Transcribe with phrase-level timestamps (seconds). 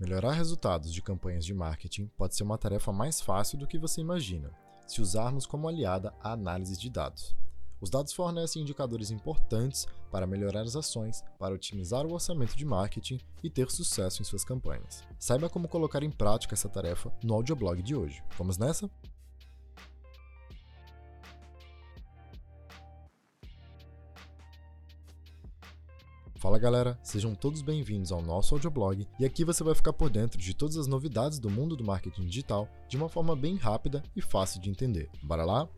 [0.00, 4.00] Melhorar resultados de campanhas de marketing pode ser uma tarefa mais fácil do que você
[4.00, 4.50] imagina,
[4.86, 7.36] se usarmos como aliada a análise de dados.
[7.82, 13.20] Os dados fornecem indicadores importantes para melhorar as ações, para otimizar o orçamento de marketing
[13.44, 15.04] e ter sucesso em suas campanhas.
[15.18, 18.24] Saiba como colocar em prática essa tarefa no audioblog de hoje.
[18.38, 18.90] Vamos nessa?
[26.40, 30.38] Fala galera, sejam todos bem-vindos ao nosso audioblog e aqui você vai ficar por dentro
[30.40, 34.22] de todas as novidades do mundo do marketing digital de uma forma bem rápida e
[34.22, 35.10] fácil de entender.
[35.22, 35.68] Bora lá?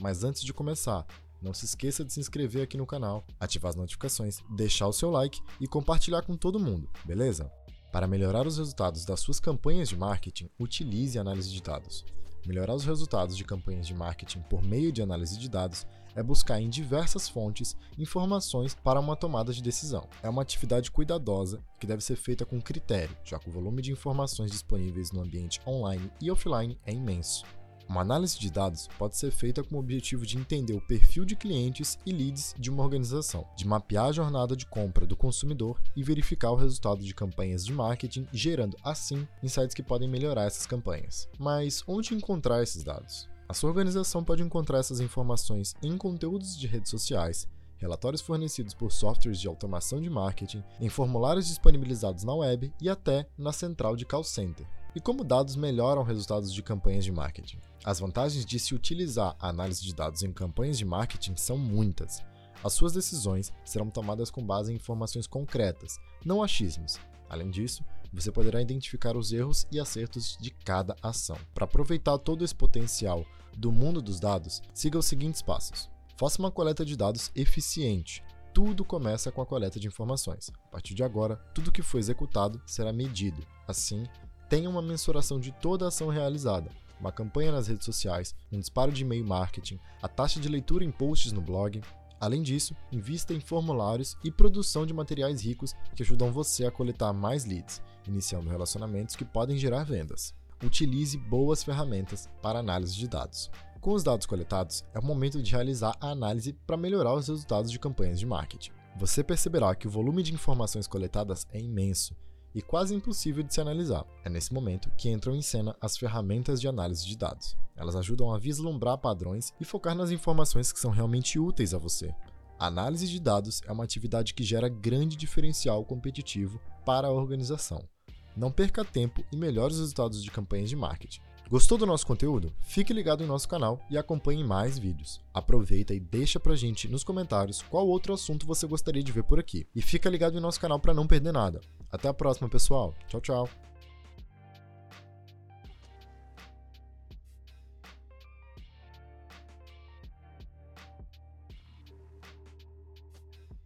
[0.00, 1.06] Mas antes de começar,
[1.42, 5.10] não se esqueça de se inscrever aqui no canal, ativar as notificações, deixar o seu
[5.10, 7.52] like e compartilhar com todo mundo, beleza?
[7.92, 12.06] Para melhorar os resultados das suas campanhas de marketing, utilize análise de dados.
[12.46, 16.60] Melhorar os resultados de campanhas de marketing por meio de análise de dados é buscar
[16.60, 20.08] em diversas fontes informações para uma tomada de decisão.
[20.22, 23.90] É uma atividade cuidadosa que deve ser feita com critério, já que o volume de
[23.90, 27.44] informações disponíveis no ambiente online e offline é imenso.
[27.88, 31.36] Uma análise de dados pode ser feita com o objetivo de entender o perfil de
[31.36, 36.02] clientes e leads de uma organização, de mapear a jornada de compra do consumidor e
[36.02, 41.28] verificar o resultado de campanhas de marketing, gerando assim insights que podem melhorar essas campanhas.
[41.38, 43.28] Mas onde encontrar esses dados?
[43.48, 48.90] A sua organização pode encontrar essas informações em conteúdos de redes sociais, relatórios fornecidos por
[48.90, 54.04] softwares de automação de marketing, em formulários disponibilizados na web e até na central de
[54.04, 54.66] call center.
[54.96, 57.58] E como dados melhoram resultados de campanhas de marketing?
[57.84, 62.24] As vantagens de se utilizar a análise de dados em campanhas de marketing são muitas.
[62.64, 66.98] As suas decisões serão tomadas com base em informações concretas, não achismos.
[67.28, 71.36] Além disso, você poderá identificar os erros e acertos de cada ação.
[71.54, 73.22] Para aproveitar todo esse potencial
[73.54, 75.90] do mundo dos dados, siga os seguintes passos.
[76.16, 78.24] Faça uma coleta de dados eficiente.
[78.54, 80.50] Tudo começa com a coleta de informações.
[80.64, 83.46] A partir de agora, tudo que foi executado será medido.
[83.68, 84.04] Assim,
[84.48, 86.70] tenha uma mensuração de toda a ação realizada,
[87.00, 90.90] uma campanha nas redes sociais, um disparo de e-mail marketing, a taxa de leitura em
[90.90, 91.80] posts no blog.
[92.18, 97.12] Além disso, invista em formulários e produção de materiais ricos que ajudam você a coletar
[97.12, 100.34] mais leads, iniciando relacionamentos que podem gerar vendas.
[100.64, 103.50] Utilize boas ferramentas para análise de dados.
[103.80, 107.70] Com os dados coletados, é o momento de realizar a análise para melhorar os resultados
[107.70, 108.72] de campanhas de marketing.
[108.96, 112.16] Você perceberá que o volume de informações coletadas é imenso
[112.56, 114.06] e quase impossível de se analisar.
[114.24, 117.54] É nesse momento que entram em cena as ferramentas de análise de dados.
[117.76, 122.14] Elas ajudam a vislumbrar padrões e focar nas informações que são realmente úteis a você.
[122.58, 127.86] A análise de dados é uma atividade que gera grande diferencial competitivo para a organização.
[128.34, 131.20] Não perca tempo e melhore os resultados de campanhas de marketing.
[131.48, 132.52] Gostou do nosso conteúdo?
[132.60, 135.20] Fique ligado em nosso canal e acompanhe mais vídeos.
[135.32, 139.38] Aproveita e deixa pra gente nos comentários qual outro assunto você gostaria de ver por
[139.38, 139.64] aqui.
[139.72, 141.60] E fica ligado em nosso canal para não perder nada.
[141.90, 142.92] Até a próxima, pessoal.
[143.06, 143.48] Tchau, tchau.